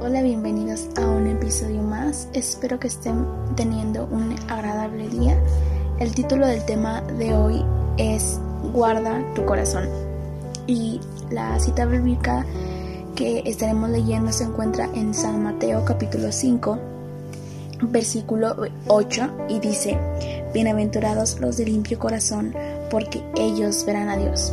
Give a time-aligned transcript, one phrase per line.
[0.00, 2.28] Hola, bienvenidos a un episodio más.
[2.32, 5.36] Espero que estén teniendo un agradable día.
[5.98, 7.64] El título del tema de hoy
[7.96, 8.38] es
[8.72, 9.88] Guarda tu corazón.
[10.68, 11.00] Y
[11.30, 12.46] la cita bíblica
[13.16, 16.78] que estaremos leyendo se encuentra en San Mateo capítulo 5,
[17.82, 18.54] versículo
[18.86, 19.98] 8 y dice,
[20.54, 22.54] Bienaventurados los de limpio corazón,
[22.88, 24.52] porque ellos verán a Dios.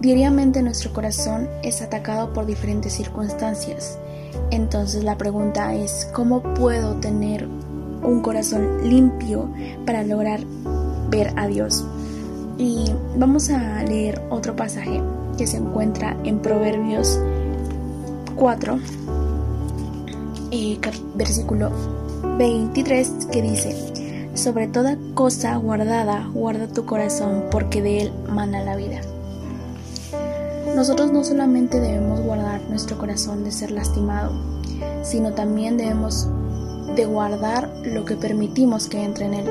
[0.00, 3.98] Diariamente nuestro corazón es atacado por diferentes circunstancias.
[4.52, 7.48] Entonces la pregunta es, ¿cómo puedo tener
[8.04, 9.50] un corazón limpio
[9.84, 10.38] para lograr
[11.10, 11.84] ver a Dios?
[12.58, 15.02] Y vamos a leer otro pasaje
[15.36, 17.18] que se encuentra en Proverbios
[18.36, 18.78] 4,
[20.52, 20.78] eh,
[21.16, 21.72] versículo
[22.38, 28.76] 23, que dice, sobre toda cosa guardada, guarda tu corazón, porque de él mana la
[28.76, 29.00] vida.
[30.78, 34.30] Nosotros no solamente debemos guardar nuestro corazón de ser lastimado,
[35.02, 36.28] sino también debemos
[36.94, 39.46] de guardar lo que permitimos que entre en él.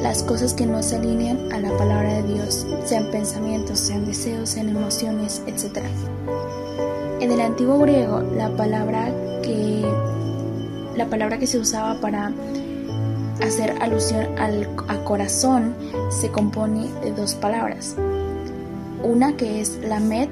[0.00, 4.50] Las cosas que no se alinean a la palabra de Dios, sean pensamientos, sean deseos,
[4.50, 5.80] sean emociones, etc.
[7.18, 9.10] En el antiguo griego, la palabra
[9.42, 9.84] que
[10.94, 12.30] la palabra que se usaba para
[13.44, 15.74] hacer alusión al a corazón
[16.08, 17.96] se compone de dos palabras.
[19.02, 20.28] Una que es la med,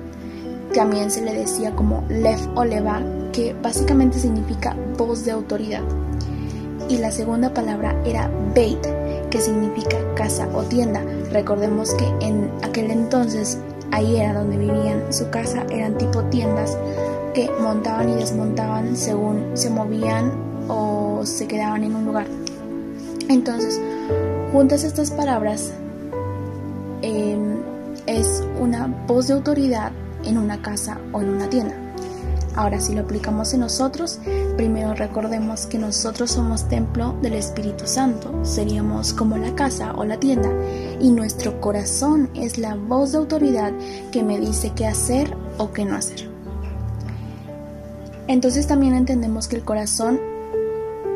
[0.75, 3.01] también se le decía como lef o leva,
[3.33, 5.83] que básicamente significa voz de autoridad.
[6.89, 8.85] Y la segunda palabra era beit,
[9.31, 11.03] que significa casa o tienda.
[11.33, 13.59] Recordemos que en aquel entonces
[13.91, 16.77] ahí era donde vivían, su casa eran tipo tiendas
[17.35, 20.33] que montaban y desmontaban según se movían
[20.69, 22.27] o se quedaban en un lugar.
[23.29, 23.81] Entonces,
[24.53, 25.73] juntas estas palabras,
[27.03, 27.37] eh,
[28.65, 29.93] una voz de autoridad
[30.25, 31.75] en una casa o en una tienda.
[32.57, 34.21] Ahora, si lo aplicamos en nosotros,
[34.57, 40.19] primero recordemos que nosotros somos templo del Espíritu Santo, seríamos como la casa o la
[40.19, 40.51] tienda,
[41.01, 43.73] y nuestro corazón es la voz de autoridad
[44.13, 46.31] que me dice qué hacer o qué no hacer.
[48.29, 50.21] Entonces también entendemos que el corazón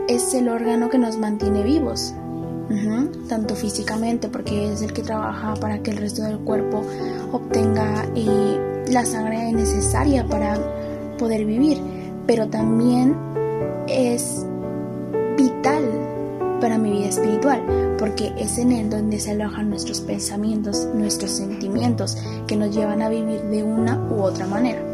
[0.09, 2.15] es el órgano que nos mantiene vivos,
[3.29, 6.83] tanto físicamente, porque es el que trabaja para que el resto del cuerpo
[7.33, 10.59] obtenga eh, la sangre necesaria para
[11.19, 11.79] poder vivir,
[12.27, 13.17] pero también
[13.89, 14.45] es
[15.37, 15.85] vital
[16.61, 22.17] para mi vida espiritual, porque es en él donde se alojan nuestros pensamientos, nuestros sentimientos,
[22.47, 24.88] que nos llevan a vivir de una u otra manera.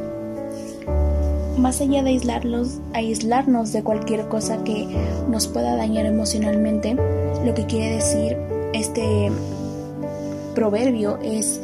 [1.59, 4.88] Más allá de aislarlos, aislarnos de cualquier cosa que
[5.28, 6.97] nos pueda dañar emocionalmente,
[7.44, 8.37] lo que quiere decir
[8.72, 9.31] este
[10.54, 11.60] proverbio es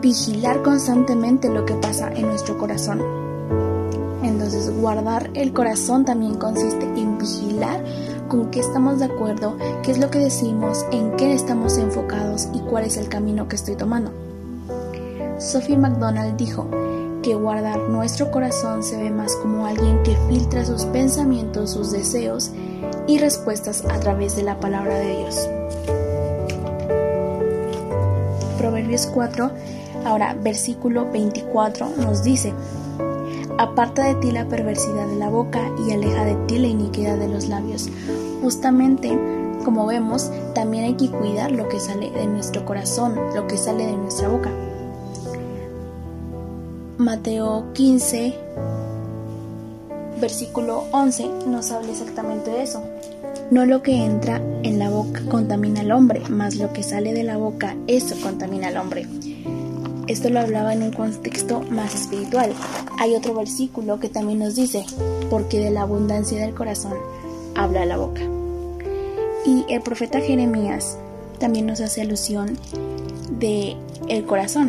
[0.00, 3.02] vigilar constantemente lo que pasa en nuestro corazón.
[4.22, 7.82] Entonces, guardar el corazón también consiste en vigilar
[8.28, 12.60] con qué estamos de acuerdo, qué es lo que decimos, en qué estamos enfocados y
[12.60, 14.12] cuál es el camino que estoy tomando.
[15.38, 16.66] Sophie MacDonald dijo
[17.22, 22.50] que guardar nuestro corazón se ve más como alguien que filtra sus pensamientos, sus deseos
[23.06, 25.48] y respuestas a través de la palabra de Dios.
[28.58, 29.50] Proverbios 4,
[30.04, 32.52] ahora versículo 24 nos dice,
[33.58, 37.28] Aparta de ti la perversidad de la boca y aleja de ti la iniquidad de
[37.28, 37.90] los labios.
[38.40, 39.18] Justamente,
[39.64, 43.86] como vemos, también hay que cuidar lo que sale de nuestro corazón, lo que sale
[43.86, 44.50] de nuestra boca.
[47.00, 48.34] Mateo 15,
[50.20, 52.84] versículo 11 nos habla exactamente de eso.
[53.50, 57.24] No lo que entra en la boca contamina al hombre, más lo que sale de
[57.24, 59.06] la boca, eso contamina al hombre.
[60.08, 62.52] Esto lo hablaba en un contexto más espiritual.
[62.98, 64.84] Hay otro versículo que también nos dice,
[65.30, 66.98] porque de la abundancia del corazón
[67.54, 68.20] habla la boca.
[69.46, 70.98] Y el profeta Jeremías
[71.38, 72.58] también nos hace alusión
[73.38, 73.74] de
[74.08, 74.68] el corazón.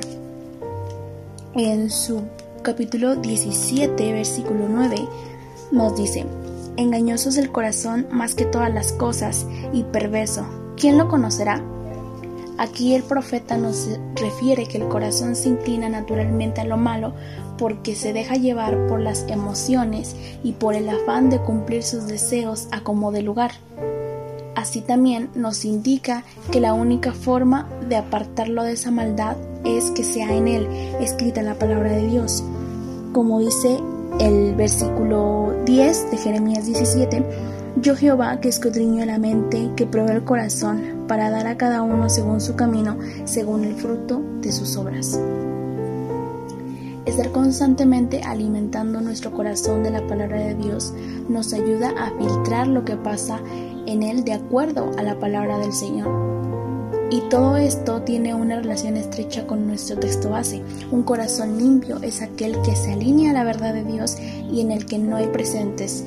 [1.53, 2.21] En su
[2.61, 5.05] capítulo 17, versículo 9,
[5.73, 6.25] nos dice,
[6.77, 10.45] engañoso es el corazón más que todas las cosas y perverso.
[10.77, 11.61] ¿Quién lo conocerá?
[12.57, 17.15] Aquí el profeta nos refiere que el corazón se inclina naturalmente a lo malo
[17.57, 20.15] porque se deja llevar por las emociones
[20.45, 23.51] y por el afán de cumplir sus deseos a como de lugar.
[24.55, 30.03] Así también nos indica que la única forma de apartarlo de esa maldad es que
[30.03, 30.67] sea en él
[30.99, 32.43] escrita la palabra de Dios.
[33.13, 33.79] Como dice
[34.19, 37.23] el versículo 10 de Jeremías 17,
[37.77, 42.09] yo Jehová que escudriño la mente, que pruebe el corazón, para dar a cada uno
[42.09, 45.19] según su camino, según el fruto de sus obras.
[47.05, 50.93] Estar constantemente alimentando nuestro corazón de la palabra de Dios
[51.27, 53.39] nos ayuda a filtrar lo que pasa
[53.87, 56.07] en él de acuerdo a la palabra del Señor.
[57.11, 60.61] Y todo esto tiene una relación estrecha con nuestro texto base.
[60.91, 64.15] Un corazón limpio es aquel que se alinea a la verdad de Dios
[64.49, 66.05] y en el que no hay presentes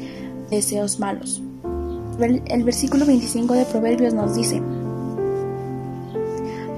[0.50, 1.42] deseos malos.
[2.46, 4.62] El versículo 25 de Proverbios nos dice,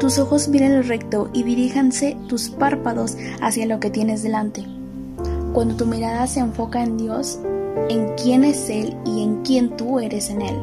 [0.00, 4.64] tus ojos miren el recto y diríjanse tus párpados hacia lo que tienes delante.
[5.52, 7.38] Cuando tu mirada se enfoca en Dios,
[7.88, 10.56] en quién es Él y en quién tú eres en Él,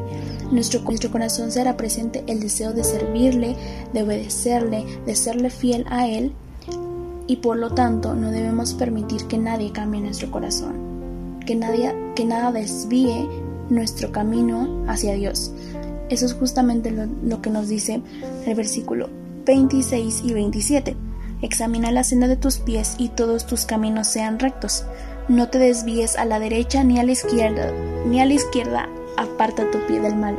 [0.54, 3.56] nuestro, nuestro corazón será presente el deseo de servirle,
[3.92, 6.32] de obedecerle, de serle fiel a Él
[7.26, 12.24] y por lo tanto no debemos permitir que nadie cambie nuestro corazón, que, nadie, que
[12.24, 13.28] nada desvíe
[13.68, 15.52] nuestro camino hacia Dios.
[16.08, 18.00] Eso es justamente lo, lo que nos dice
[18.46, 19.08] el versículo
[19.46, 20.96] 26 y 27.
[21.42, 24.84] Examina la senda de tus pies y todos tus caminos sean rectos.
[25.28, 27.72] No te desvíes a la derecha ni a la izquierda,
[28.06, 30.36] ni a la izquierda aparta tu pie del mal.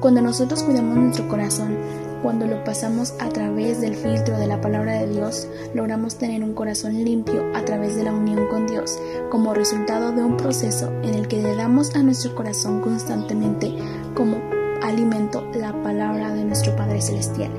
[0.00, 1.76] Cuando nosotros cuidamos nuestro corazón,
[2.22, 6.54] cuando lo pasamos a través del filtro de la palabra de Dios, logramos tener un
[6.54, 8.98] corazón limpio a través de la unión con Dios,
[9.30, 13.74] como resultado de un proceso en el que le damos a nuestro corazón constantemente
[14.14, 14.36] como
[14.82, 17.50] alimento la palabra de nuestro Padre Celestial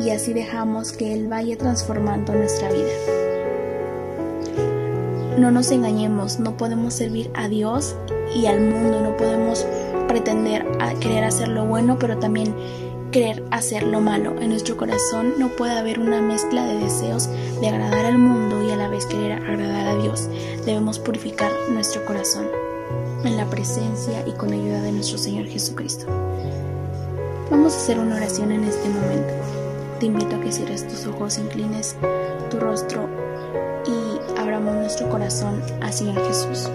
[0.00, 3.23] y así dejamos que Él vaya transformando nuestra vida.
[5.38, 7.96] No nos engañemos, no podemos servir a Dios
[8.34, 9.66] y al mundo, no podemos
[10.06, 10.64] pretender
[11.00, 12.54] querer hacer lo bueno, pero también
[13.10, 14.40] querer hacer lo malo.
[14.40, 17.28] En nuestro corazón no puede haber una mezcla de deseos
[17.60, 20.28] de agradar al mundo y a la vez querer agradar a Dios.
[20.64, 22.46] Debemos purificar nuestro corazón
[23.24, 26.06] en la presencia y con ayuda de nuestro Señor Jesucristo.
[27.50, 29.34] Vamos a hacer una oración en este momento.
[29.98, 31.96] Te invito a que cierres tus ojos, inclines
[32.50, 33.08] tu rostro
[34.72, 36.70] nuestro corazón hacia Jesús.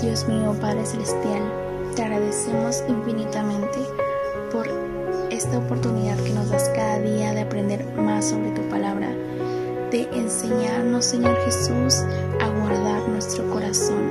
[0.00, 1.42] Dios mío, Padre Celestial,
[1.94, 3.78] te agradecemos infinitamente
[4.52, 4.66] por
[5.30, 9.08] esta oportunidad que nos das cada día de aprender más sobre tu palabra,
[9.90, 12.04] de enseñarnos, Señor Jesús,
[12.40, 14.10] a guardar nuestro corazón,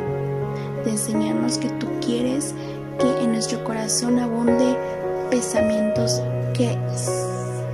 [0.84, 2.54] de enseñarnos que tú quieres
[3.00, 4.78] que en nuestro corazón abunde
[5.30, 6.22] pensamientos
[6.54, 6.78] que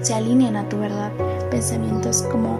[0.01, 1.11] se alineen a tu verdad,
[1.49, 2.59] pensamientos como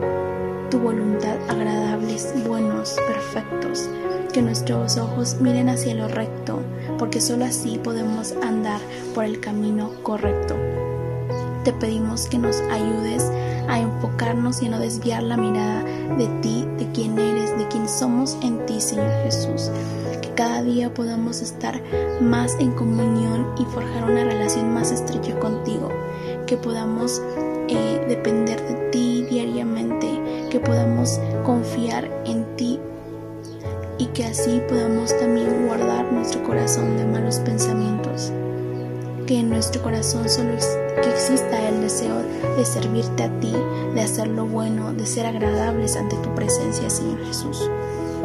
[0.73, 3.87] tu voluntad agradables, buenos, perfectos,
[4.33, 6.61] que nuestros ojos miren hacia lo recto,
[6.97, 8.81] porque solo así podemos andar
[9.13, 10.55] por el camino correcto.
[11.63, 13.31] Te pedimos que nos ayudes
[13.69, 15.83] a enfocarnos y a no desviar la mirada
[16.17, 19.69] de ti, de quién eres, de quién somos en ti, Señor Jesús.
[20.35, 21.79] Cada día podamos estar
[22.19, 25.89] más en comunión y forjar una relación más estrecha contigo,
[26.47, 27.21] que podamos
[27.69, 28.72] eh, depender de que
[31.43, 32.79] confiar en ti
[33.97, 38.31] y que así podamos también guardar nuestro corazón de malos pensamientos.
[39.27, 40.51] Que en nuestro corazón solo
[41.01, 42.17] que exista el deseo
[42.57, 43.53] de servirte a ti,
[43.93, 47.69] de hacer lo bueno, de ser agradables ante tu presencia, Señor Jesús.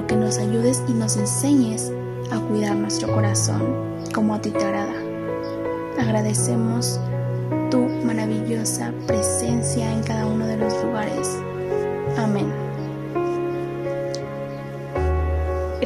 [0.07, 1.93] que nos ayudes y nos enseñes
[2.31, 3.63] a cuidar nuestro corazón
[4.15, 4.95] como a ti te agrada.
[5.99, 6.99] Agradecemos
[7.71, 11.37] tu maravillosa presencia en cada uno de los lugares.
[12.17, 12.68] Amén.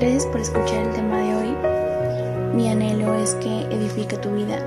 [0.02, 1.56] Gracias por escuchar el tema de hoy.
[2.56, 4.58] Mi anhelo es que edifique tu vida.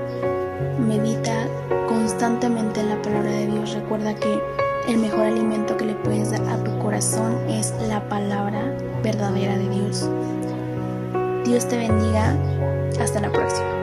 [0.78, 1.46] Medita
[1.86, 3.74] constantemente en la palabra de Dios.
[3.74, 4.40] Recuerda que
[4.88, 9.68] el mejor alimento que le puedes dar a tu corazón es la palabra verdadera de
[9.68, 10.08] Dios.
[11.44, 12.34] Dios te bendiga.
[12.98, 13.75] Hasta la próxima.